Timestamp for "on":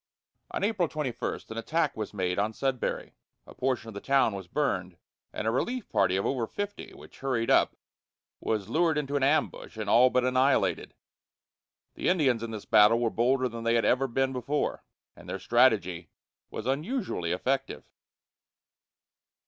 0.49-0.63, 2.39-2.53